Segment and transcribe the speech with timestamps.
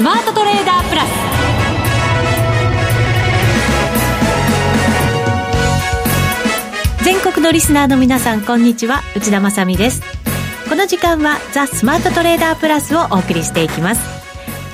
[0.00, 1.08] スマートトレーダープラス。
[7.04, 9.02] 全国のリスナーの皆さんこんにちは。
[9.14, 10.00] 内田まさです。
[10.70, 14.00] この時間はザ・スマートトレーダープラスをお送りしていきます。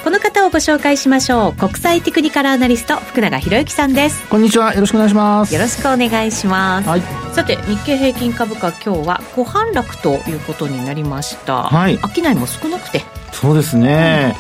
[0.05, 1.55] この方をご紹介しましょう。
[1.55, 4.29] 国際テクニカルアナリスト福永博之さんです。
[4.29, 4.75] こんにちは。
[4.75, 5.53] よろしくお願いします。
[5.53, 11.65] よろしくお願いします、はい、さて日経平均株価今日は小反落ということになりました。
[11.65, 11.99] はい。
[11.99, 13.03] 商いも少なくて
[13.41, 14.35] そうですね、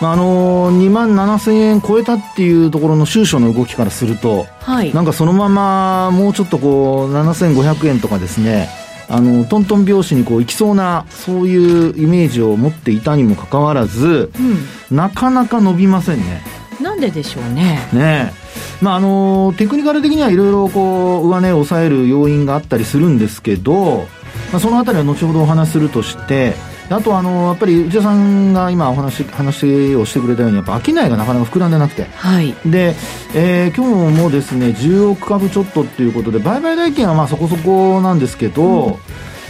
[0.00, 8.68] うん、あの2万7000円超えたっていうところの収書の動きからすると、はい、なんかそのままもうちょっとこう7500円とかですね
[9.08, 14.30] あのトントン拍子にこういきそうなそういうイメージを持っていたにもかかわらず、
[14.90, 16.42] うん、なかなか伸びませんね。
[16.80, 17.88] なんででしょうね。
[17.92, 18.32] ね。
[18.80, 24.06] まああのテクニカル的にはいろいろこう上値を抑える要因があったりするんですけど、
[24.52, 26.54] まあ、そのあたりは後ほどお話しするとして
[26.90, 32.94] あとあのやっぱり内田さんが今お話話をしてくれたようにやっぱ商いがなかなか膨らんでなくて、はい、で、
[33.34, 38.94] えー、今日もですね10億株ちょっとっていうことで売買代金はまあそこそこなんですけど、うん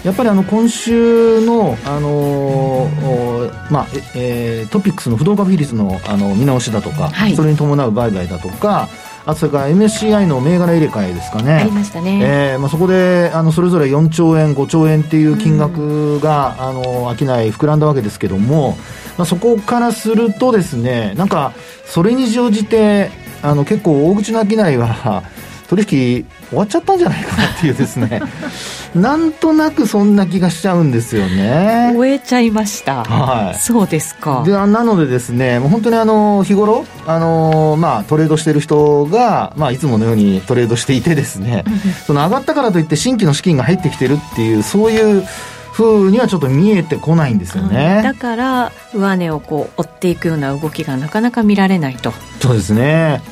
[0.04, 8.88] やっぱりあの今週の、あのー、まあえー、トピックスの不動株比率のあの見直しだとか、はい、それに伴う売買だとか、
[9.26, 11.52] あとそれから MSCI の銘柄入れ替えですかね。
[11.54, 12.20] ありましたね。
[12.22, 16.82] えー、まあ、そこで、あの、それぞれ4兆円、5兆円っていう金額が、うん、あの、
[17.16, 18.76] 商い膨らんだわけですけども、
[19.18, 21.52] まあ、そこからするとですね、なんか、
[21.84, 23.10] それに乗じて、
[23.42, 25.22] あの、結構大口の商いは、
[25.70, 28.20] 取引終わっちゃったんじゃないかなっていうですね。
[28.92, 31.92] なんとなくそんな気がしちゃうんですよね。
[31.94, 33.04] 終えちゃいました。
[33.04, 33.58] はい。
[33.60, 34.42] そうですか。
[34.44, 41.64] でなのでですねもう本当にあの日頃あのまあトレードしてる人がまあいつものようにトレードしていてですね
[42.04, 45.24] その上がったからといって新規の資金が入ってきてるっていうそういう
[45.72, 52.12] ふうにはちょっと見えてこないんですよね、うん、だから上値をこう追っていくような動きがなかなか見られないと。
[52.40, 53.22] そうですね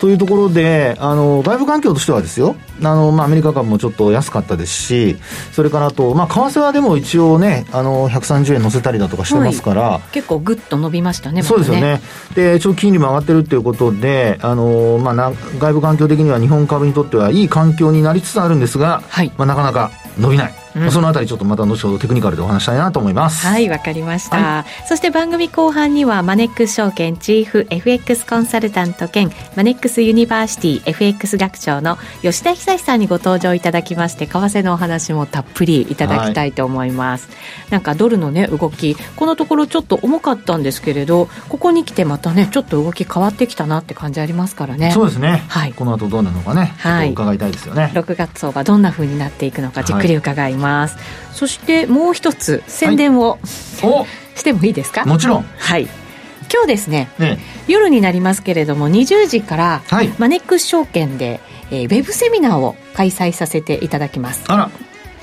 [0.00, 5.16] というところで、あの、外部環境としてはですよ、あの、まあ、アメリカ株もちょっと安かったですし、
[5.52, 12.00] それからあと、まあ、為替はでも一応ね、あの、130円乗せたりだとかしてますから、はい、結構ぐっと伸びましたね、そうですよね。
[12.34, 20.65] で、長期金利も上がってるっていうことで、あの、まあ、な外部環境的には日本株にとってはいい環境になりつつあるんですが、はい、まあ、なかなか伸びない。
[20.76, 23.46] うん、そのあたりちょっとまた後ほどテクニカルでお話したいなと思います。
[23.46, 37.34] はいわかりました、はい、そして番組後半にはマネックス証券チーフ FX コンサルタント兼マネックスユニバーシティ FX 学長の吉田恒さんにご登場いただきまして為替のお話もたっぷりいただきたいと思います、は
[37.68, 44.90] い、なんかドルのね動きこのところちょっと重かったんですけれどここに来てまたねちょっと動き変わってきたなって感じありますからね。
[44.92, 45.44] そうですね。
[45.48, 45.72] はい。
[45.72, 47.90] この後どうなのかね、はい、伺いたいですよね。
[47.94, 50.96] 6月相場どんなふうになっていくのかじっくり伺います、ます、
[51.32, 53.38] そしてもう一つ宣伝を、は
[54.34, 55.04] い、してもいいですか？
[55.04, 55.42] もちろん。
[55.58, 55.88] はい。
[56.52, 61.40] 今日ですね、ね、夜になりますけれども20時から、はい、マネックス証券で、
[61.72, 64.44] えー、ウェブセミナーを開催させていただきます。
[64.48, 64.70] あら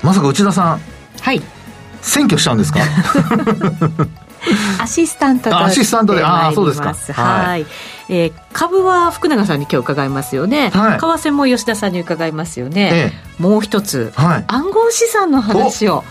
[0.02, 0.80] まさか内田さん。
[1.20, 1.40] はい。
[2.02, 2.80] 選挙したんですか？
[4.80, 6.94] アシスタントとアシスタントでああそうですか。
[7.14, 7.66] はい、
[8.08, 16.04] えー、株は福永さんに今日伺いますよね、はい、為替も吉田さんに伺いますよね、ええ、もう一つ、はい、暗号資産の話を。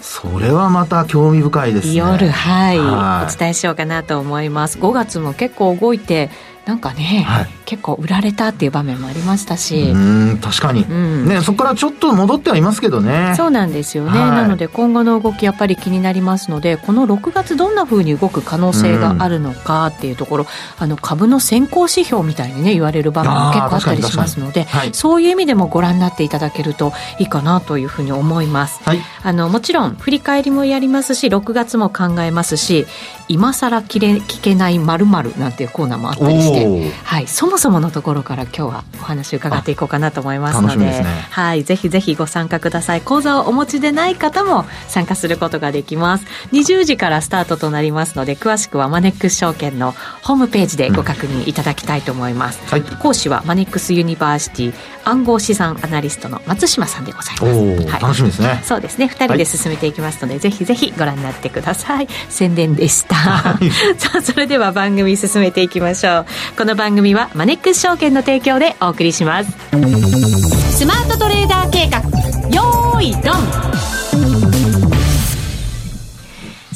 [0.00, 1.94] それはまた興味深いですね。
[1.94, 4.78] 夜はい、はい、お伝えしようかなと思います。
[4.78, 6.30] 5月も結構動いて
[6.64, 9.92] なんかね、はい、結構売られたっていう場面もありましたし。
[9.92, 13.34] うん確かに、うん、ね、そこからちょっと戻ってはいますけどね。
[13.36, 20.46] そうなんですよね、はい、なので今後の動きやっぱり気になりますのでこの6月どんなふうに動く可能性があるのかっていうところ、
[20.78, 28.80] あの株の先行指標みたいにね言われる場面も結構あったりしますので、はい、そういう意味でもご覧になっていただけるといいかなというふうに思います、
[29.22, 32.86] あのもちろん振り返りもやりますし6月も考えますし
[33.28, 35.06] 今更聞けないまる
[35.38, 43.02] なんていうコーナーもあったりして、はい、そもそものところから今日はお話伺っていこうかなと思いますので、ね、はい、ぜひぜひご参加ください。
[43.02, 46.24] 講座をお持ちでない方も参加することができます。
[46.52, 49.92] 20時からスタートとなりますので詳しくはマネックス証券の
[50.22, 54.74] ホームページでご確認いただきたいと思います、うんはい、講師はマネックスユニバーシティ
[55.04, 58.60] 暗号資産アナリストの松嶋さんでございます、はい、楽しみですね。
[58.64, 59.06] そうですね。
[59.06, 62.08] 2人で進めていきますので、はい、ぜひぜひご覧になってください。
[62.28, 63.16] 宣伝でした。
[63.96, 66.26] さあそれでは番組進めていきましょう。
[66.56, 69.50] この番組はマネックス証券の提供でお送りします
[70.76, 72.00] スマートトレーダー計画
[72.50, 73.80] よーいドン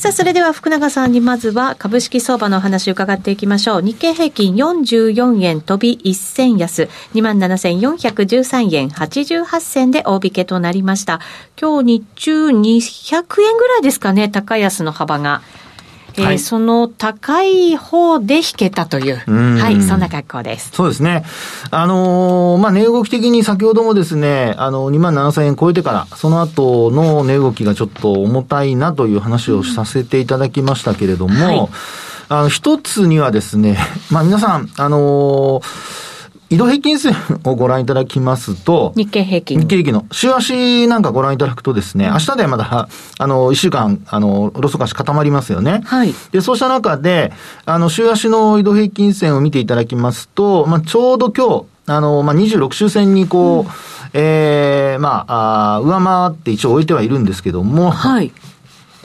[0.04, 3.80] さあ、それでは福永さんにまずは株式相場のお話を伺っていきましょう。
[3.80, 11.20] 日経平均44円飛び1銭安、27,413円88銭で大引けとなりました。
[11.58, 12.52] 今日日中200
[13.40, 15.40] 円ぐらいですかね、高安の幅が。
[16.16, 20.70] えー、はい、その高い方で引けたという、うはい、そんな格好です。
[20.72, 21.24] そうですね。
[21.70, 31.68] あのー、まあ、値動き的に先ほどもですね、あの、2万7000円超えてから、その後の値動きがちょっと重たいなという話をさせていただきましたけれども、はい、
[32.28, 33.78] あの、一つにはですね、
[34.10, 36.13] まあ、皆さん、あのー
[36.50, 37.14] 移動平均線
[37.44, 39.58] をご覧いただきますと、日経平均。
[39.60, 42.88] 日経平均の週足なんかご覧いただくとですね、明日でまだ、
[43.18, 45.80] あの、一週間、あの、ロスカシ固まりますよね。
[45.84, 46.14] はい。
[46.32, 47.32] で、そうした中で、
[47.64, 53.66] あの、週足の移動平均線を見ていただきますと、まあ、ちょうど今日、あの、まあ、26週線にこう、うん、
[54.12, 58.32] ええー、まあ、あ上回って一応置いてはいるんですけども、はい。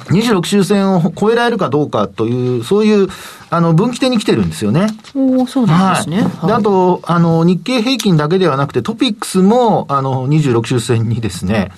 [0.10, 3.08] 26周線を超えられるかどうかという、そういう、
[3.50, 4.88] あの、分岐点に来てるんですよね。
[5.16, 6.24] おそうなんですね。
[6.24, 6.48] はい。
[6.48, 11.72] で、あと、あの、日経平均だけではなくて、トピックスも、あの、26周線にですね、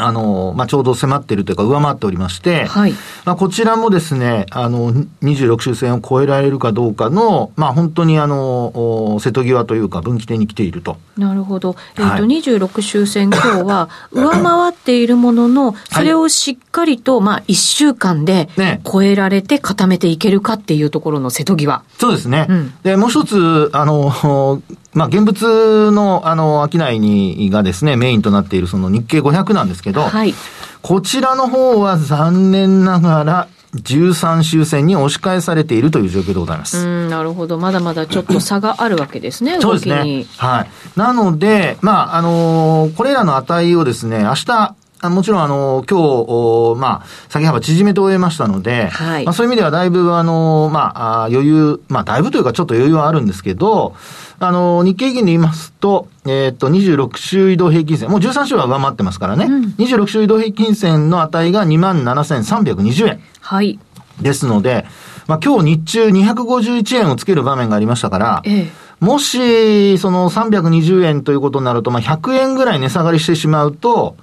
[0.00, 2.92] あの、まあ、ちょうど迫っているというか、上回っておりまして、はい。
[3.24, 4.92] まあ、こちらもですね、あの、
[5.24, 10.98] 26周線を超えられるかどうかの、まあ、本当にあの、瀬戸際というか、分岐点に来ていると。
[11.16, 11.74] なるほど。
[11.96, 18.48] えっ、ー、と、はい、26周線、今日は 上回っているものの、それをしっかりと、まあ、1週間で
[18.84, 21.82] 超えられて固めていけるかっていうところの瀬戸際。
[21.98, 22.46] そうですね。
[22.48, 24.62] うん、で、もう一つ、あの、
[24.98, 30.34] まあ、現物の、あの、商いに、がですね、メインとなっているその日経500なんですけど、はい。
[30.82, 36.78] こちらの方は残念ながら、13周線に押し返されているという状況でございます。
[36.78, 37.58] うん、なるほど。
[37.58, 40.26] まだまだちょっと差があるわけですね、そうですね。
[40.36, 40.70] はい。
[40.98, 44.74] なので、まあ、あのー、これらの値をですね、明日、
[45.04, 53.94] もちろん、あの、今日、まあ、下げ幅縮めて終えましたので、はい、まあ、そういう意味ではだいぶ、あの、まあ、余裕、まあ、だいぶというかちょっと余裕はあるんですけど、
[54.40, 63.20] あの、日経平均で言いますと、えっ、ー、と、26週移動平均線、もう13週は上回ってますからね、うん、26週移動平均線の値が27,320円。
[63.40, 63.78] はい。
[64.20, 64.86] ですので、
[65.26, 68.70] まあ、今日日中251円をつける場面がありましたから、ええ、
[69.00, 74.16] もし、その320円ということになると、まあ、100円ぐらい値下がりしてしまうと、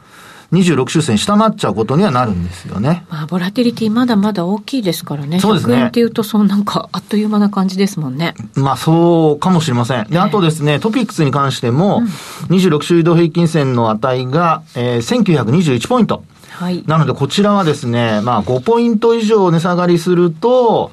[0.56, 3.06] 26周線下回っちゃうことにはなるんですよね。
[3.10, 5.40] まあ、ボラティリティまだまだ大きいですからね。
[5.40, 5.76] そうですね。
[5.76, 8.34] 100円っていうと、そうなんか、あっという間な感じですもんね。
[8.56, 10.08] まあ、そうかもしれません。
[10.10, 12.04] で、あとですね、トピックスに関しても、
[12.50, 16.24] うん、26週移動平均線の値が、えー、1921ポイント。
[16.50, 16.84] はい。
[16.88, 20.92] なので、こちらはですね、まあ、5ポイント以上値下がりすると、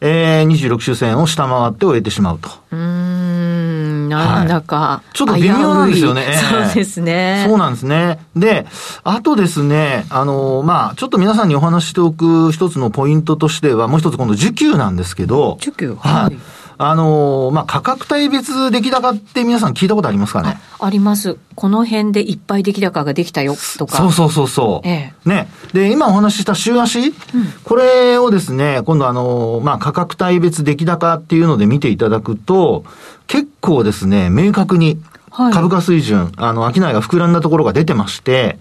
[0.00, 2.50] えー、26周線を下回って終えてしまうと。
[2.70, 2.78] うん、
[4.08, 6.26] なんだか、はい、ちょっと微妙なんですよね。
[6.50, 7.44] そうですね。
[7.48, 8.18] そうなんですね。
[8.34, 8.66] で、
[9.04, 15.94] あとですね、あの、まあちょっと皆さんにお話しておく一つのポイントとしては、もう一つ今度需給なんですけど、需給？
[15.94, 16.38] はい。
[16.80, 20.60] あのー、まあ、価格帯別出来高って皆さん聞いたことありますかね？
[20.78, 21.36] あります。
[21.56, 23.96] この辺でいっぱい出来高ができたよとか。
[23.96, 24.88] そうそうそうそう。
[24.88, 25.48] ええ、ね。
[25.72, 27.14] で、今お話しした週足、うん、
[27.64, 32.84] これをですね、今度あのー、まあ、価格帯別出来高っていうので見ていただくと、
[33.26, 34.98] 結構ですね、明確に
[35.30, 38.58] 株価水準、はい、あの、商いが膨らんだところが出てまして、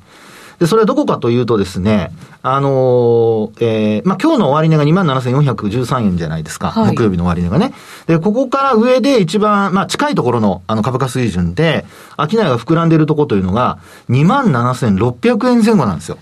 [0.60, 2.12] で、それはどこかというとですね、
[2.42, 6.72] あのー、えー、まあ、今日の終値が27,413円じゃないですか。
[6.72, 7.74] はい、木曜日の終値がね。
[8.08, 11.86] で、ここから上で一番、まあ、近いところの、あの、株価水準で、
[12.18, 13.78] 商いが膨らんでいるところというのが、
[14.10, 16.18] 27,600円前後なんですよ。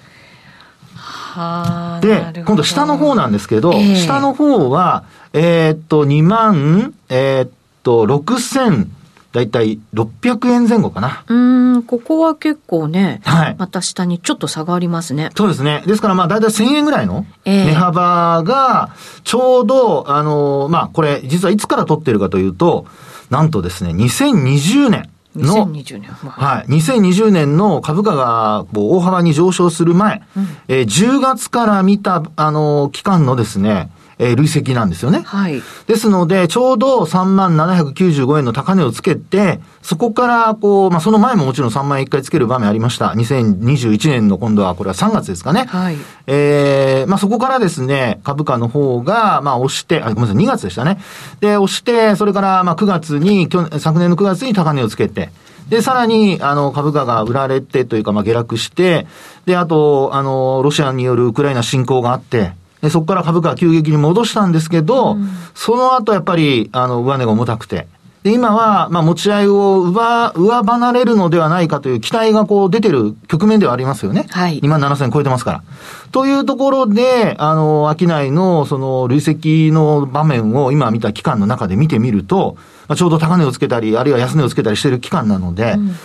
[0.95, 7.49] はで、今度下の方なんですけど、えー、下の方は、えー、っと、2万、えー、っ
[7.85, 8.87] と、6000、
[9.31, 11.23] だいたい600円前後かな。
[11.27, 13.55] うん、ここは結構ね、はい。
[13.59, 15.29] また下にちょっと差がありますね。
[15.35, 15.83] そうですね。
[15.85, 18.91] ですからまあだいたい1000円ぐらいの値幅が、
[19.23, 22.87] ちょうど、あの、まあこれ、実はいつから取ってるかというと、
[23.29, 25.09] なんとですね、2020年。
[25.35, 26.11] の、2020年。
[26.11, 26.71] はい。
[26.71, 35.21] 2020年の株価が大幅に上昇する前、うん、えー、10月から見た、あの、期間のですね、えー、累積なんですよね。
[35.25, 35.61] はい。
[35.87, 43.07] ですので、ちょうど3万795円の高値をつけて、そこから、こう、まあ、その前ももちろん3万円1回つける場面ありました。
[43.07, 45.65] 2021年の今度は、これは3月ですかね。
[45.65, 45.97] はい。
[46.27, 50.99] えー、まあ、そこからですね、株価の方が、まあ、押して、あ、ごめんなさい、2月でしたね。
[51.41, 55.29] で、押して、それから、まあ、9月に、去年、昨年の9月に高値をつけて、
[55.69, 59.07] で、さらに、あの、株価が売られてというか、まあ、下落して、
[59.45, 62.53] で、あと、あの、ロシアによるウクライナ侵攻があって、
[62.85, 67.87] でそこから株価は急激に戻したんですけど、うん、その後やっぱり、あの、上値が重たくて、
[68.21, 74.27] で、今は、まあ、持ち合いを上、上離れるのではないかという期待がこう出てる局面ではありますよね。
[74.29, 74.59] はい。
[74.59, 75.63] 2万7000超えてますから。
[76.11, 82.55] というところで、あの、商いの、その、累積の場面を今見た期間の中で見てみると、
[82.87, 85.95] まあ、ちょうど高値をつけたり、あるいは安値をつけたりしている期間なので、うん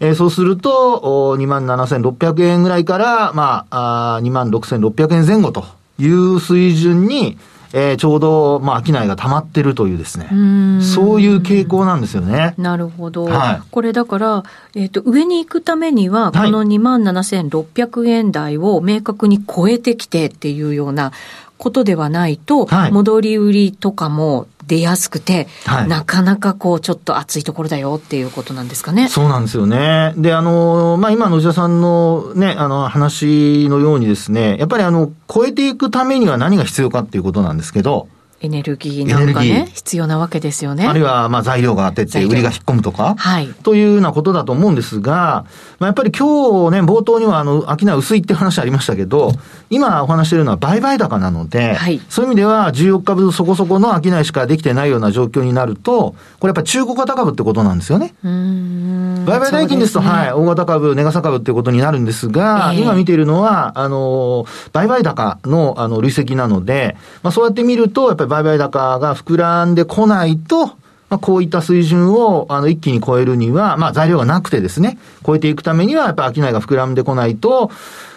[0.00, 5.64] えー、そうすると、27,600円ぐらいから、まあ、あ26,600円前後と
[5.98, 7.38] いう水準に、
[7.72, 10.28] えー、ちょうど、まあ、商いが溜まってるというですね。
[10.32, 12.54] うそういう傾向なんですよね。
[12.56, 13.24] なるほど。
[13.24, 21.12] はい、これだから、えっ、ー、と、上に行くためには、この2万7600円台を明確に超えてきてっていうような
[21.58, 29.08] ことではないと、はい、戻り売りとかも出やすくて、はい、なかなかこう、ちょっと熱いところだよっていうことなんですかね。
[29.08, 30.12] そうなんですよね。
[30.16, 38.08] で、あの、まあ、今の内田さんのね、あの、話のようにですね、やっぱりあの、超えていくためには何が必要かっていうことなんですけど、
[38.40, 40.86] エネルギーなんかね、必要なわけですよね。
[40.86, 43.48] あるいは、まあ、材料が当てて、売りが引っ込むとか、はい。
[43.64, 45.44] というようなことだと思うんですが、
[45.80, 49.32] まあ、やっぱり今日ね、冒頭には、あの、商い薄いって話ありましたけど、
[49.70, 58.14] 今お話しているのは売買高なので、はい、そういう意味では、14日分そこそこの商いしかできてないような状況になると、これやっぱり中古型株ってことなんですよね。
[58.22, 77.70] 売買代金ですと、すね、はい、大型株、値傘株ってことになるんですが、えー、今見ているのは、あの、売買高の、あの、累積なので、まあ、そうやって見ると、やっぱり売買高がが膨らんでこないと、まあ、こういった水準を、あの、一気に超えるには、まあ、材料がなくてですね、超えていくためには、やっぱり商いが膨らんでこないと、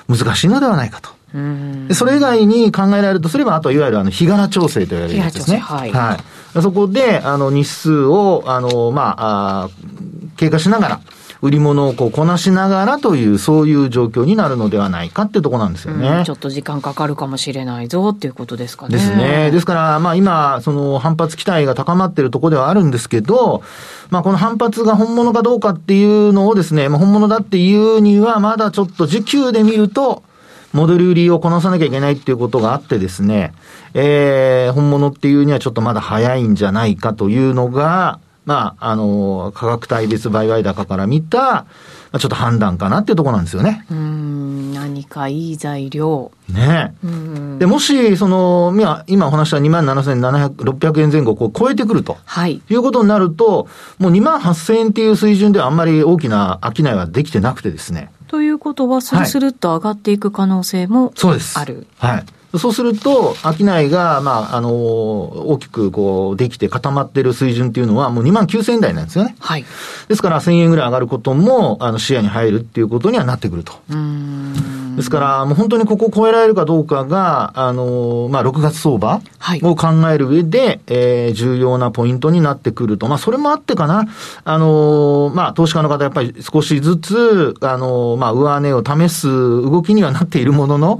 [0.09, 1.09] 難しいのではないかと。
[1.93, 5.59] それ以外に考えられるとすれば、あといわゆるあの、日柄調整と言われるやつですね。
[5.59, 5.91] はい。
[5.91, 6.19] は
[6.55, 6.61] い。
[6.61, 9.69] そこで、あの、日数を、あの、まあ、あ
[10.35, 11.01] 経過しながら、
[11.41, 18.93] 売り物をこうこなしながらという、そういう状況になるのではないかってとこなんですよね、うん、ちょっと時間かかるかもしれないぞっていうことですかね。
[18.93, 19.50] ですね。
[19.51, 23.63] ですから、まあ今、その反発期待が高まっているところではあるんですけど、
[24.12, 30.24] まあこの反発が本物かどうかっていうのをですね、まあ、本物だっていうには、まだちょっと時給で見ると、
[30.74, 33.53] 戻り売りをこなさなきゃいけないっていうことがあってですね、
[33.93, 41.67] えー、本物っていうにはちょっとまだ早いんじゃないかというのが、まあ、あの、価格帯別売買高から見た、ま
[42.13, 43.86] あ、ちょっと判断かなっていうところなんですよね。
[43.89, 46.31] うん、何かいい材料。
[46.50, 46.95] ね
[47.60, 52.17] で、もし、その、今、今お話した2万7700、600円前後を超えてくると。
[52.25, 52.62] はい。
[52.69, 53.67] いうことになると、
[54.00, 58.12] もう2万8000円っていう水準ではあんまり大きな商いはできてなくてですね。
[58.27, 61.60] ということは、スルスルっと上がっていく可能性も、はい、そうです。
[61.60, 61.86] ある。
[62.00, 62.25] はい。
[62.58, 69.36] そうすると、商いが、まあ、あの、大きくこう、できて固まってる水準っていうのは、もう2万9000円台なんですよね。
[69.39, 69.65] はい。
[70.10, 73.74] ですから、1000円ぐらい上がることも、あの、視野に入るっていうことにはなってくると。
[73.89, 74.80] うん。
[74.95, 79.21] ですから、もう本当にここを超えられるかどうかが、あの、まあ、6月相場
[79.63, 83.07] を考える上で、はい、えー、重要なポイントになってくると。
[83.07, 84.07] まあ、それもあってかな。
[84.43, 91.00] あの、まあ、投資家の方やっぱり少しずつ、あの、まあ、上値を試す動きにはなっているものの、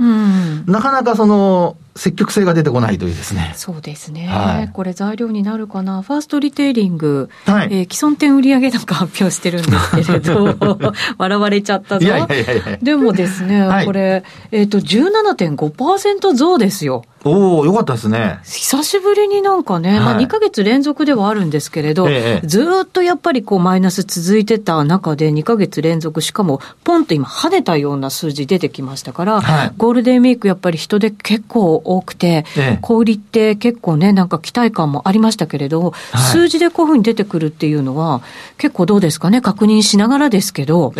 [0.66, 3.54] なかなかその、積極性が出てこないというですね。
[3.56, 4.28] そうですね。
[4.28, 6.02] はい、これ材料になるかな。
[6.02, 10.56] ファーストリテイリング、はい、えー、既存店売上高発表してるんですけれど、
[11.18, 12.06] 笑われちゃったぞ。
[12.06, 17.04] いやいやいやでもですね、はい、これ、えっ、ー、と、17.5%増ですよ。
[17.24, 18.40] おおよかったですね。
[18.44, 35.94] 久しぶりになんかね、はい、まあ2か月連続ではあるんですけれど、ええ、ずっとやっぱりこうマイナス続いてた中で2か月連続、しかもポンと今跳ねたような数字出てきましたから、はい、ゴールデンウィークやっぱり人で結構多くて、え、小売りって結構ね、なんか期待感もありましたけれど、
[36.32, 38.22] 数字でこういうふうに出てくるっていうのは、
[38.58, 40.94] 結構どうですかね、確認しながらですけど、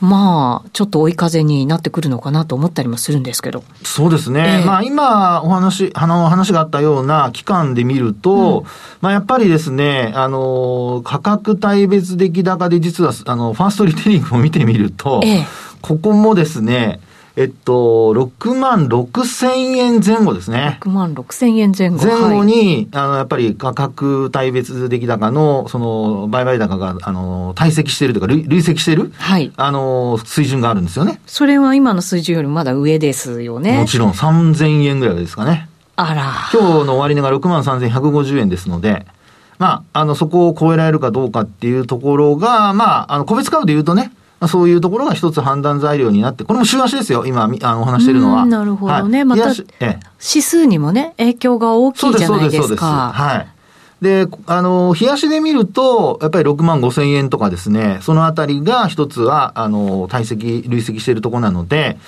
[0.00, 3.62] まあ、ちょっと追い風になってくるのかなと思ったりもするんですけど。
[3.84, 4.60] そうですね。
[4.60, 8.66] えー、まあ、今、お話、あの、話があったような期間で見ると、うん、
[9.02, 15.46] まあ、やっぱりですね、あの、価格帯別出来高で実は、あの、ファーストリテイリングを見てみると、えー、
[15.82, 17.00] ここもですね、
[17.36, 20.78] えっと、6万6千円前後ですね。
[20.82, 22.04] 6万6千円前後。
[22.04, 29.52] 前後に、はい、あの、やっぱり価格帯別出来高の、その、売買高が、あの、堆積しているというか、累累積している、はい。
[29.56, 31.20] あの、水準があるんですよね。
[31.26, 33.78] それは今の水準よりまだ上ですよね。
[33.78, 35.68] もちろん、3000円ぐらいですかね。
[35.96, 36.32] あら。
[36.52, 39.06] 今日の終値が6万3150円ですので、
[39.58, 48.46] まあ、あの、そこを超えられるかどうかっていうところが、まあ、あの、個別株で言うとね、まあ、そういうところが一つ判断材料になって、これも週足ですよ、今、あのお話しているのは。
[48.46, 49.18] なるほどね。
[49.18, 52.30] はい、また、指数にもね、影響が大きいじゃないですか。
[52.30, 52.84] そうです、そうです。
[52.84, 53.59] はい。
[54.00, 61.98] で、あの、冷やしで見ると、やっぱり6万5千円とかですね、そのあたりが一つは、あの、堆積、累積しているところなので、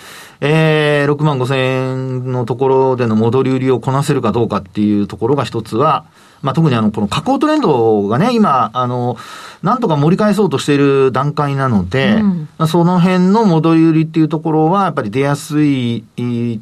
[0.40, 6.04] えー、6万5千円のところでの戻り売りをこなせるかどうかっていうところが一つは、
[6.42, 9.16] まあ、特にあの、この下降トレンドがね、今、あの、
[9.62, 12.16] なんとか盛り返そうとしている段階なので、
[12.58, 16.04] うん、その辺の戻り売りっていうところは、やっぱり出やすい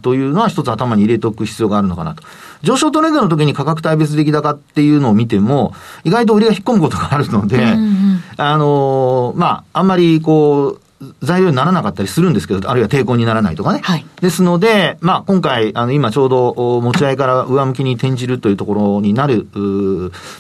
[0.03, 2.23] というのは一つ頭に入れておく必要があるのかなと。
[2.63, 5.75] 上昇トレンドの時に価格帯別出来高っていうのを見ても、
[6.05, 10.81] 意外と売りが引っ込むことがあるので、うんうん、あの、まあ、あんまりこう、
[11.23, 13.81] 材料にならなかったりするんですけど、あるいは抵抗にならないとかね。
[13.83, 19.47] はい、ですので、まあ、今回、あの、今ちょうど持ち合いから上向きに転じるというところになる、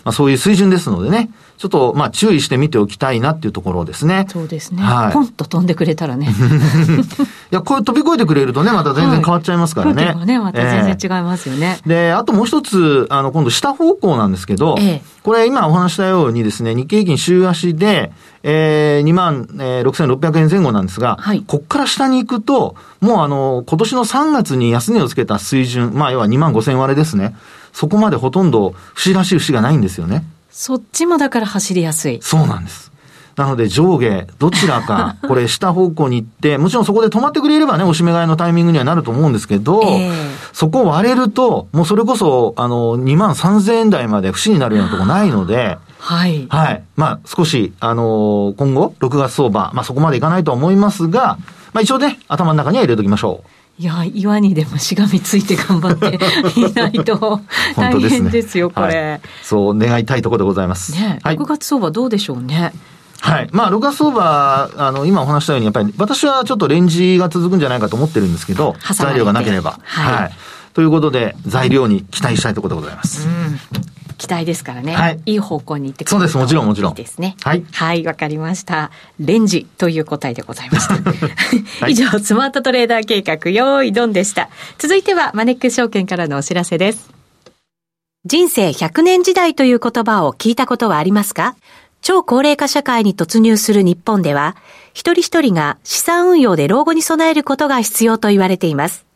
[0.04, 4.24] まあ、そういう水準ですのでね、ちょっと、まあ、注意して見ておきたいなっていうところですね。
[4.30, 4.82] そうですね。
[4.82, 5.12] はい。
[5.12, 6.30] ポンと飛んでくれたらね。
[7.52, 10.06] いや、これ飛び越えてくれるとね、また全然変わっちゃいますからね。
[10.06, 18.10] はい、ね、また全然違いますよね、えー、で、あともう一つ、あの、今度下方向なんですけど、ええ、これ今お話したようにですね、日経平均週足で、
[18.42, 27.36] えー、2万、えー、6600円前後なんですが、はい、こっから下に行くと、もうあの、今年の3月に安値をつけた水準、まあ要は2万5000割れですね。
[27.74, 30.24] そこまでほとんど節らしい節がないんですよね。
[30.50, 32.18] そっちもだから走りやすい。
[32.22, 32.90] そうなんです。
[33.36, 40.12] なので上下、どちらか、 これ下方向に行って、もちろんそこで止まってくれればね、おしめ買いのタイミングにはなると思うんですけど、えー、
[40.52, 46.46] そこを割れると、もうそれこそ、あの、2万3000円台まで節になるようなとこないので、はい。
[46.48, 46.82] はい。
[46.96, 51.38] まあ、少し、あのー、今後、6月相場、まあそこまでいかないとは思いますが、
[51.72, 53.59] まあ一応ね、頭の中には入れときましょう。
[53.80, 56.18] いや、岩にでもしがみついて頑張って
[56.60, 57.40] いないと
[57.74, 60.92] 大変ですよ、これ、はい、そう願いたいところでございます。
[60.92, 62.74] ね、はい、6月相場どうでしょうね？
[63.20, 63.48] はい。
[63.52, 69.78] まあ、6月相場、あの、今お話したように、やっぱり、私はちょっとレンジが続くんじゃないかと思ってるんですけど、材料がなければ。
[69.82, 70.32] はい、はい。
[70.74, 73.26] ということで、材料に期待したいところでございます。
[73.26, 73.60] うん
[74.20, 74.92] 期待ですからね。
[74.92, 75.20] はい。
[75.24, 76.90] いい方向に行ってそうです、もちろんもちろん。
[76.90, 77.36] いいですね。
[77.42, 77.64] はい。
[77.72, 78.90] はい、わかりました。
[79.18, 80.94] レンジという答えでございました。
[81.80, 84.50] はい、以上、スマートトレーダー計画、用意ドンでした。
[84.76, 87.08] 続いては、マネックス証券からのお知らせです。
[88.26, 91.56] 人生100年時代という言葉を聞いたことはありますか？
[92.02, 94.54] 超高齢化社会に突入する日本では、
[94.92, 99.06] 一人一人が資産運用で老後に備えることが必要と言われています。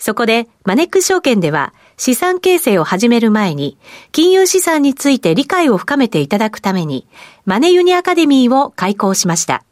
[0.00, 3.76] そこで、マネックス証券では、資産形成を始める前に、
[4.12, 7.06] 金融資産について理解を深めていただくために、
[7.44, 9.62] マネユニアカデミーを開講しました。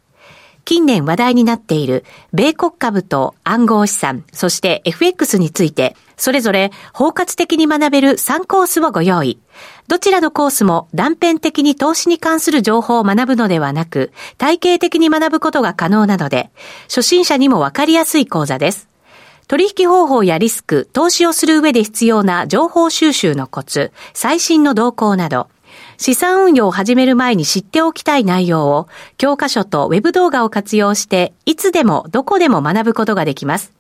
[0.67, 2.05] 近年話題になっている
[2.35, 9.41] 米国株と暗号資産、そして FX について、それぞれ包括的に学べる3コースをご用意。
[9.87, 16.51] どちらのコースも断片的に投資に関する情報を学ぶのではなく、体系的に学ぶことが可能なので、
[16.83, 18.88] 初心者にもわかりやすい講座です。
[19.49, 25.49] 取引方法やリスク、投資をする上で必要な情報収集のコツ、最新の動向など、
[25.97, 33.73] 資産運用を始める前に知っておきたい内容を、教科書とウェブ動画を活用して、いつでもどこでも学ぶことができます。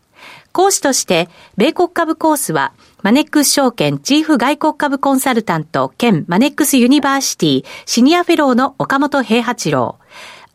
[0.52, 1.28] 講師として、
[1.58, 9.98] 米国株コースは、マネックス証券チーフ外国株コンサルタント兼マネックスユニバーシティシニアフェローの岡元兵八郎。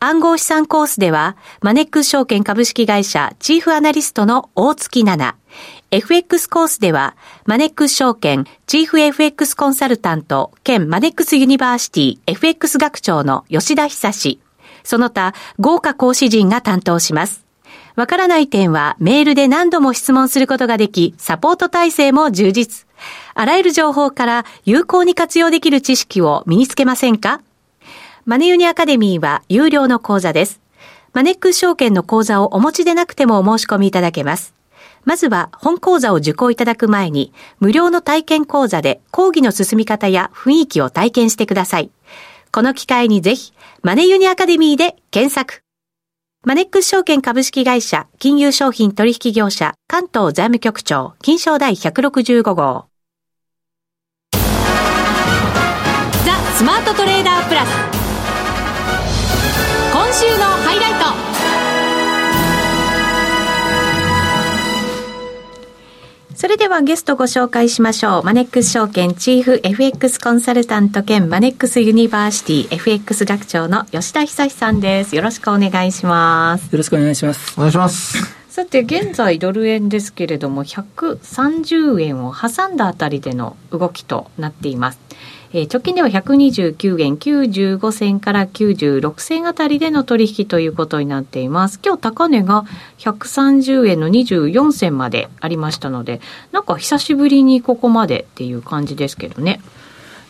[0.04, 5.38] 暗号資産コースでは、マネックス証券株式会社チーフアナリストの大槻奈那。
[5.90, 14.40] FX コースでは、マネックス証券チーフ FX コンサルタント兼マネックスユニバーシティ FX 学長の吉田恒。
[14.82, 17.42] その他、豪華講師陣が担当します。
[17.96, 22.86] わからない点はメールで何度も質問することができ、サポート体制も充実。
[23.32, 27.40] あらゆる情報から有効に活用できる知識を身につけませんか？
[28.26, 30.60] マネユニアカデミーは有料の講座です。
[31.12, 34.54] マネックス証券の口座をお持ちでなくてもお申し込みいただけます。
[35.04, 41.90] まずは本講座を受講いただく前に、無料の体験講座で講義の進み方や雰囲気を体験してください。
[42.50, 45.60] この機会にぜひ、マネユニアカデミーで検索。
[46.46, 52.86] マネックス証券株式会社金融商品取引業者関東財務局長金賞第165号。
[54.32, 54.38] ザ・
[56.54, 57.93] スマートトレーダープラス。
[60.14, 60.92] 今週のハイライ
[66.30, 68.22] トそれではゲストご紹介しましょう。
[68.22, 75.16] マネックス証券チーフ FX コンサルタント兼マネックスユニバーシティ FX 学長の吉田恒さんです。
[75.16, 76.70] よろしくお願いします。
[76.70, 77.54] よろしくお願いします。
[77.58, 78.16] お願いします。
[78.48, 85.03] さて現在ドル円ですけれども130円を挟んだあたりでの動きとなっています。
[85.56, 91.78] えー、直近では129円95銭から96銭あたりでの取引ということになっています。
[91.80, 92.64] 今日高値が
[92.98, 99.60] 130円の24銭までありましたので、なんか久しぶりにここまでっていう感じですけどね。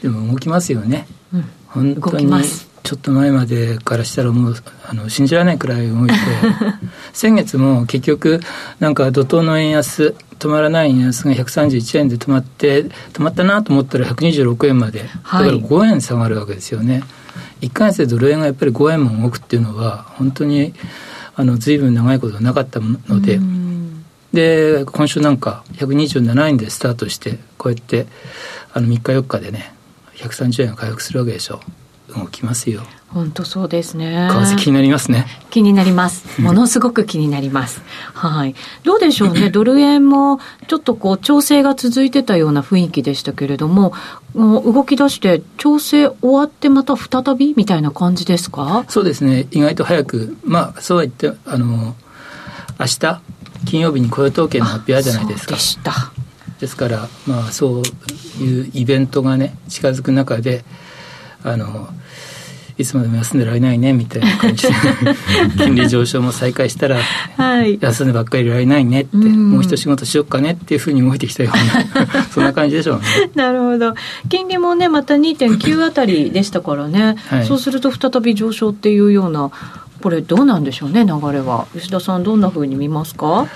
[0.02, 1.06] でも動きますよね。
[1.32, 2.26] うん、本当に
[2.84, 4.54] ちょっと前までからしたらもう
[4.86, 6.14] あの信じられないくらい動いて
[7.14, 8.40] 先月も結局
[8.78, 17.02] なんか怒涛の円安止まらない円安が131円で止まって止まったなと思ったら126円まで、はい、だから5円下がるわけですよね。
[17.62, 20.74] 1か月でドル円がやっぱり5円も動くっていうのは本当に
[21.36, 23.40] あの随分長いことなかったので。
[24.34, 28.08] で今週なんか127円でスタートしてこうやって
[28.72, 29.72] あの3日4日でね
[30.16, 31.60] 130円が回復するわけでしょ。
[31.64, 31.83] う
[32.20, 34.28] 動きますよ本当そうですね。
[34.28, 35.26] 為替気になりますね。
[35.50, 36.40] 気になります。
[36.42, 37.80] ものすごく気になります。
[38.12, 38.56] はい。
[38.82, 39.50] どうでしょうね。
[39.54, 43.92] ドル円もちょっとこう調整が続いてたような雰囲気でしたけれども、
[44.34, 48.84] もう動き出して調整終わってまた再びみたいな感じですか？
[48.88, 49.46] そうですね。
[49.52, 51.94] 意外と早く、まあそうは言って、あの、
[52.80, 53.20] 明日、
[53.64, 55.54] 金曜日に雇用統計の発表あるじゃないですか。
[55.54, 56.10] でした。
[56.58, 57.82] ですから、まあそ
[58.40, 60.64] ういうイベントがね、近づく中で、
[61.44, 61.88] あの、
[62.76, 64.72] いつまでも休んでられないねみたいな感じで
[65.58, 66.98] 金利上昇も再開したら、
[67.36, 73.04] はい、休んでばっかりいられないねって、もう一仕事しよっかねっていうふうに動いてきたような そんな感じでしょうね。
[73.36, 73.94] なるほど。
[74.28, 79.50] 金利もねまた2.9あたりでしたからね、はい、そうすると再び上昇っていうような
[80.02, 81.66] これどうなんでしょうね流れは。
[81.74, 83.46] 吉田さんどんなふうに見ますか？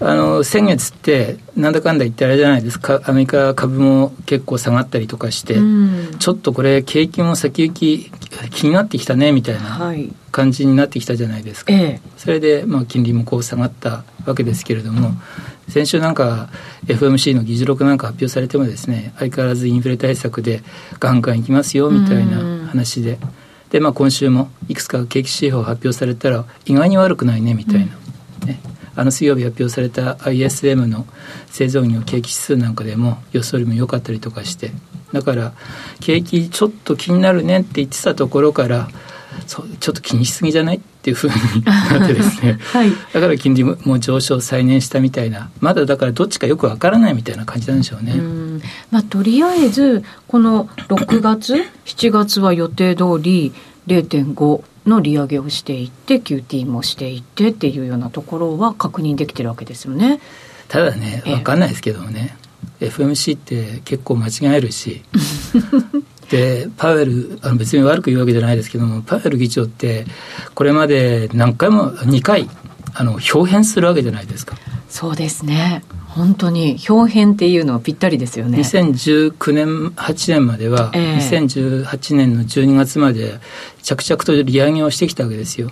[0.00, 3.00] あの先月ってなんだかんだ言ってあれじゃないですか。
[3.04, 8.12] アメリカ株も結構下がったりとかして、うん、ちょっとこれ景気も先行き
[8.50, 9.92] 気になってきたねみたいな
[10.30, 16.48] 感じになってきたじゃないですか、はい、それで、まあ、金利もこう下がったわけですけれども、うん、先週なんか
[16.86, 20.62] FMC の議事録なんか発表されてもですね相変わらずインフレ対策で
[21.00, 23.20] ガンガンいきますよみたいな話で、うん、
[23.70, 27.86] で、まあ、今週もいくつか景気指標発表されたら意外に悪くないねみたいな、
[28.46, 28.60] ね
[28.98, 31.06] あの水曜日発表された ISM の
[31.46, 34.72] 製造業景気指数なんかでも予想よりも良かったりとかして
[35.12, 35.52] だから
[36.00, 38.88] 景気ちょっと気になるねって言ってたところから
[39.46, 48.14] ちょっと気にしすぎじゃないっていうふうになってですね、 はい、だから金利も上昇再燃したみたいなまだだからどっちかよくわからないみたいな感じなんでしょうね。
[48.14, 53.52] うまあ、とりあえずこの6月7月は予定通り
[53.86, 60.20] 0.5の利上げをしていって QT もしていってっていうようなところは確認できてるわけですよね。
[60.68, 62.36] ただね分かんないですけどもね、
[62.80, 65.02] FMC って結構間違えるし
[66.30, 70.06] でパウエルあの別に悪く言うわけじゃないですけどもパウエル議長って
[70.54, 72.48] これまで何回も2回
[72.94, 74.56] あの表変するわけじゃないですか。
[74.88, 78.58] そうですね本当に表変っていうのはぴったりですよね。
[78.58, 83.38] 2019年8年までは、えー、2018年の12月まで
[83.82, 85.70] 着々と利上げをしてきたわけですよ。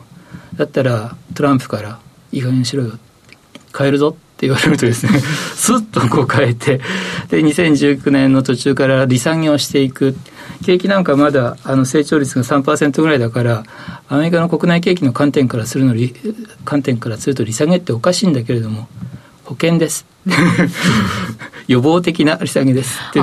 [0.56, 1.98] だったらトランプから
[2.32, 2.98] 「いい加減しろよ」
[3.76, 5.18] 変えるぞって言われるとですね
[5.54, 6.80] スッとこう変えて
[7.28, 10.16] で2019年の途中から利下げをしていく。
[10.64, 13.64] 景気なんかまだあの成長率が3%ぐらいだから
[14.08, 15.94] アメリカの国内景気の観点からするの
[16.64, 18.88] 観点からすると利下げっておかしいんだけれども
[19.46, 20.04] 保険です。
[21.68, 22.98] 予防的な利下げです。
[23.10, 23.20] って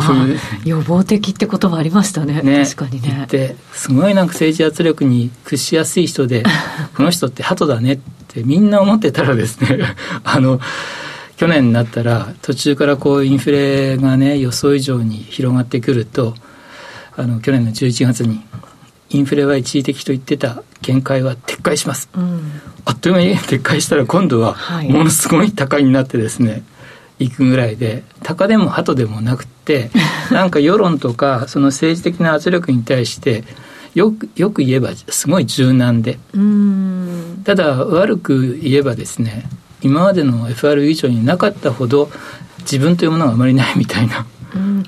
[0.66, 2.42] 予防的って言葉ありましたね。
[2.42, 2.64] ね。
[2.64, 3.28] 確かにね。
[3.30, 6.44] ですごいなんか政治圧力に屈しやすい人で
[6.96, 10.62] この人って鳩だねってみんな思ってたらですね あの
[11.36, 16.36] 去年になったら途中からこうインフレがね予想以上に広がってくると
[17.18, 18.42] あの去年の11月に
[19.14, 24.58] インフレは一時的と言ってた限界は撤回します、うん、あっという間に撤回したら今度は
[24.90, 26.64] ものすごい高いになってですね、
[27.20, 29.92] いくぐらいで高でも鳩でもなくて
[30.32, 33.44] なんか世論とかその政治的な圧力に対して
[33.94, 36.18] よくよく言えばすごい柔軟で。
[37.44, 39.48] ただ悪く言えばですね
[39.82, 42.10] 今までの FRB 以上になかったほど
[42.62, 44.26] 自分というものがあまりないみたいな。
[44.56, 44.84] うん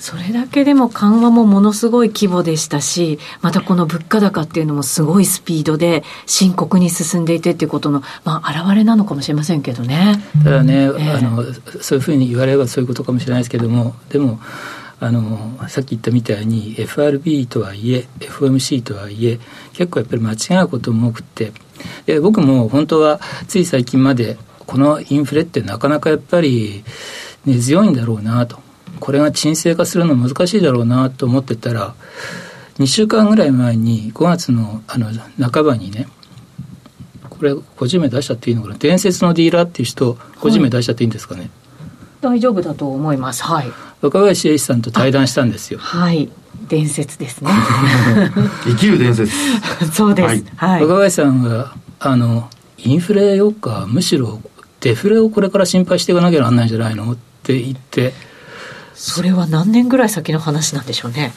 [0.00, 10.22] それだけでも緩和もものすごい規模でしたし、またこの物価高っていうのもすごいスピードで深刻に進んでいてっていうことの、まあ、表れなのかもしれませんけどね。
[10.42, 11.44] ただね、えー、あの、
[11.82, 14.40] そういうふうに言われればそういうことかもしれないですけども、でも、
[15.02, 19.40] あのさっき言ったみたいに FRB とはいえ FOMC とはいえ
[19.72, 21.52] 結構やっぱり間違うことも多くて。
[22.04, 24.36] で僕も本当はつい最近まで
[24.66, 26.84] このインフレってなかなかやっぱり
[27.46, 28.60] 根強いんだろうなと
[29.00, 31.94] これが沈静化するの難しいだろうなと思ってたら
[32.78, 35.10] 2週間ぐらい前に5月のあの
[35.50, 36.06] 半ばにね
[37.28, 38.76] これ個人名出しちゃっていいのかな？
[38.76, 41.50] 伝説のディーラーっていう人個人名出しちゃっていいんですかね、はい、
[42.20, 43.42] 大丈夫だと思います。
[43.42, 43.66] はい。
[44.02, 45.78] 若林英一さんと対談したんですよ。
[45.78, 46.30] はい。
[46.68, 47.50] 伝説ですね。
[48.64, 49.32] 生きる伝説。
[49.92, 54.40] そうです、はい、若林さんがあのインフレよっかむしろ
[54.80, 57.12] デフレをこれから心配していかなきゃならないんじゃないの？
[57.12, 58.12] って言って
[59.02, 61.32] それは何年ぐらい先の話なんでしょうね。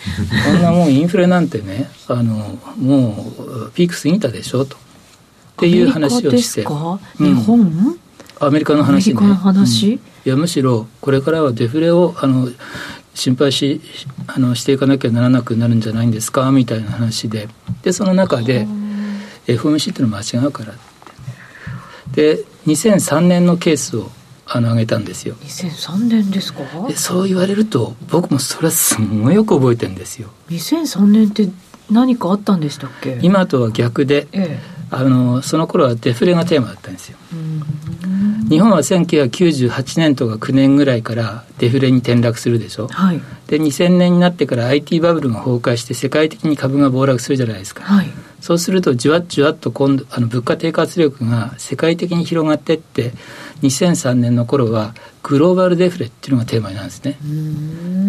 [0.46, 3.26] こんなもうインフレなんてね、あのも
[3.68, 4.76] うピーク過ぎたでしょと。
[4.76, 4.80] っ
[5.60, 6.64] ていう話をして。
[6.64, 7.98] うん、日本？
[8.42, 12.50] アメリカの話、ね、アメリカの話、うん、いやむしろこれからはデフレをあの
[13.14, 13.80] 心配し
[14.28, 16.52] あのしていかなきゃならなくなるんじゃないんですか？
[16.52, 17.48] みたいな話で。
[17.82, 18.68] でその中で
[19.48, 20.76] FOMC っていうのは間違うからっ
[22.14, 22.36] て。
[22.36, 24.12] で2003年のケースを
[24.46, 26.60] あの上げたんですよ2003年ですか
[26.96, 31.50] そう言われると僕もそれはすごいよく覚えてるんですよ2003年って
[31.90, 37.18] 何かあったんでしたっけ今とは逆で、ええ、あのその頃はデフレがテーマだったんですよ。
[38.50, 48.10] 日本は1998年とか9年ぐらいからデフレに転落するでしょ、はい、で2000年になってから IT バブルが崩壊して世界的に株が暴落するじゃないですか、はい、
[48.42, 53.14] そうするとじわっじわっと今度あの物価低下圧力が世界的に広がってって
[53.64, 57.18] 2003年の頃はグローバルデフレっていうのがテーマなんですね。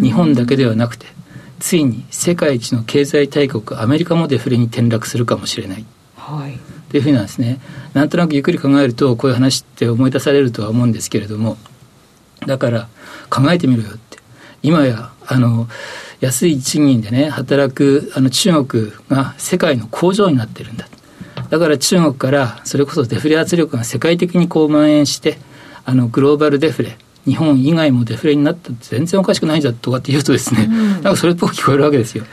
[0.02, 1.06] 日本だけではなくて
[1.60, 5.84] ついに世界一の経済大国アメリカもデフレに転落するかもしれない、
[6.16, 6.58] はい、っ
[6.90, 7.60] ていうふうなんですね。
[7.94, 11.56] なんとなくゆっくり考えるとこういう話って思い出されるとは思うんですけれども
[12.46, 12.88] だから
[13.30, 14.14] 考えてみろよって。
[14.64, 15.68] 今やあの
[16.20, 20.86] 安い賃金でね働くあの中国が世界の工場になってるんだ
[21.50, 25.38] だから中国からそれこそデフレ圧力が世界的にこう蔓延して
[25.84, 32.24] あのグローバルデフレ日本以外もデフレになったって全然おかしくないんだとかって言うとですね、うん、なんかそれっぽく聞こえるわけですよ。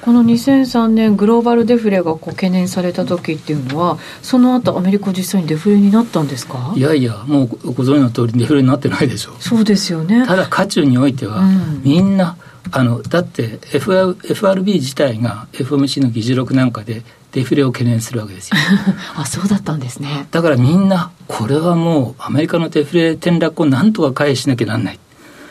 [0.00, 6.72] この2003年グローバルデフレがこう懸念された時っていうのはその後アメリカ実際にデフレになったんですか？
[6.76, 9.36] いやいやもうご存知の通りデフレになってないでしょう。
[9.40, 10.26] そうですよね。
[10.26, 12.36] ただ渦中においては、うん、みんな
[12.72, 18.56] あのだって FR FRB 自体が FOMC の議事録なんかでデフレを懸念するわけですよ。
[19.16, 20.26] あそうだったんですね。
[20.30, 24.98] だからみんなこれはもうアメリカのデフレ転落をなんとか回避しなきゃなんない。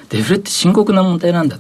[0.10, 1.58] デフレって深刻な問題なんだ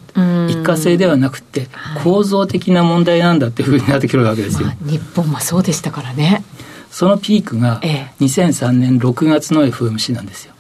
[0.49, 1.69] 一過性ではなくて
[2.03, 6.43] 構造的な問題なんだっていうふうになってくるわけですよ、まあ、日本はそうでしたからね。
[6.91, 7.79] そのピークが
[8.19, 10.53] 2003年6月の FOMC なんですよ、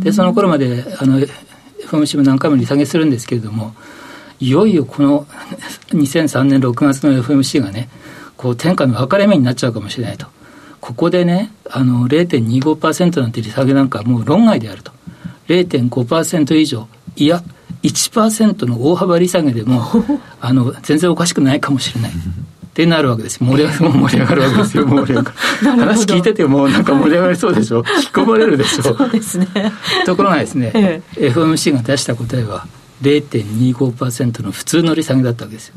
[0.00, 1.20] でその頃まであの
[1.86, 3.76] FOMC も何回も利下げするんですけれども
[4.40, 5.26] いよいよこの
[5.90, 7.88] 2003年6月の FOMC がね
[8.44, 10.26] こう天下の分かれ目になっちゃうかもしれないと。
[10.78, 14.92] ここでね、あの0.25%なんて利下げなんかもう論外であると。
[15.48, 17.42] 0.5%以上、いや、
[17.82, 19.82] 1%の大幅利下げでも、
[20.42, 22.10] あの、全然おかしくないかもしれない。
[22.10, 22.14] っ
[22.74, 23.42] てなるわけです。
[23.42, 25.70] 盛り上が盛り上がるわけですよ 盛り上がる。
[25.70, 27.78] 話聞いててもなんか盛り上がりそうでしょ。
[27.78, 28.82] 引き込まれるでしょ。
[28.82, 29.46] そうですね。
[30.04, 32.66] ところがですね、ええ、FOMC が出した答えは
[33.04, 35.74] 0.25%の普通の利下げだったわけですよ。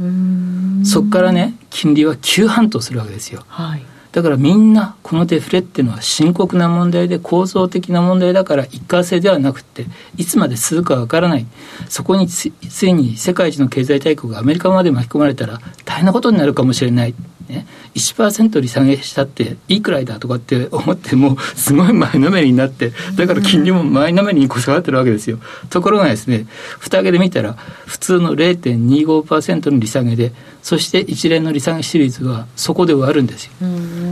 [0.86, 3.44] そこからね、金利は急半騰するわけですよ。
[3.48, 9.86] はい、だからみんな、このデフレっていうのは深刻な問題で構造的な問題だから一過性ではなくて、
[10.16, 11.46] いつまで続くかわからない。
[11.90, 12.48] そこにつ
[12.86, 17.14] いに世界一の経済大国アメリカまで巻き込まれたら大変なことになるかもしれない。
[17.50, 25.40] ね、1%利下げしたっていいくらいだとかって思ってもすごい前のめりになってだから金利も前のめりにこう下がってるわけですよ。
[25.70, 26.46] ところがですね
[26.80, 33.52] 蓋開けで見たら普通の0.25%の利下げでそして一連の利下げシリーズはそこで終わるんですよ。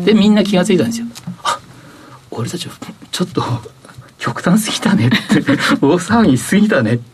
[0.06, 1.08] でみんな気が付いたんですよ。
[1.43, 1.60] あ
[2.32, 2.69] 俺たち
[3.12, 3.43] ちょっと
[4.17, 7.06] 極端すぎたねって大騒ぎしすぎたねって。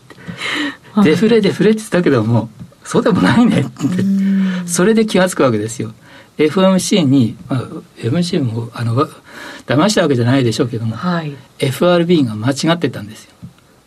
[1.02, 2.50] デフレデフレって言ったけども
[2.84, 4.04] そうでもないねって。
[4.66, 5.92] それで気が付くわけですよ
[6.38, 7.62] FOMC に、まあ、
[7.98, 9.08] FOMC もあの
[9.66, 13.32] 騙したわけじゃないでしょうけども、はい、FRB が間違ってたんですよ。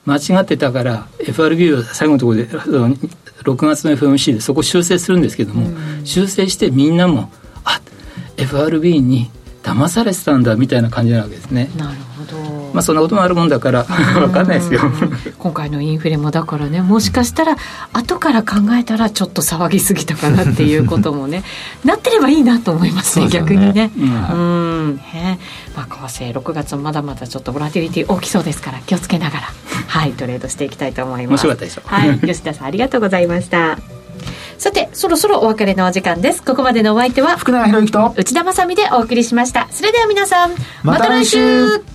[0.05, 7.31] 間違ってたから FRB は最後のところで6月の FOMC でそこ修正するんですけども、うん、修正してみんなも
[7.63, 7.81] あ
[8.38, 9.31] FRB に
[9.63, 11.71] 騙されてたんだみたいな感じなわけですね。
[11.75, 12.14] なるほど
[12.75, 14.81] まあそんなこともあるもんだから分かんないですよ
[15.39, 17.55] 今回のインフレもだからねもしかしたら
[17.93, 21.43] 後から考えたらちょっと騒ぎすぎたかなっていうこともね
[21.85, 23.91] なってればいいなと思いますね、ね、逆にね。
[23.95, 25.39] うん、へ
[25.75, 29.43] まあ、為替6月もまだまだちょっとボラティリティ大きそうですから気をつけながら
[29.88, 31.47] はいトレードしていきたいと思います。
[31.47, 31.81] 面白かったでしょ。
[31.85, 33.77] はい、吉田さんありがとうございました。
[34.57, 36.41] さて、そろそろお別れのお時間です。
[36.41, 39.67] ここまでのお相手は、福永博之と内田まさでお送りしました。
[39.71, 40.51] それでは皆さん、
[40.83, 41.94] また来週